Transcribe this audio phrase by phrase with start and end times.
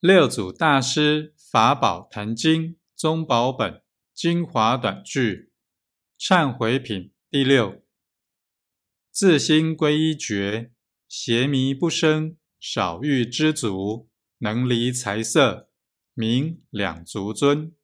[0.00, 3.82] 六祖大师法宝坛经宗宝本
[4.14, 5.52] 精华短句
[6.18, 7.82] 忏悔品第六：
[9.10, 10.72] 自心归一觉，
[11.06, 14.08] 邪迷不生，少欲知足，
[14.38, 15.68] 能离财色，
[16.14, 17.74] 名两足尊。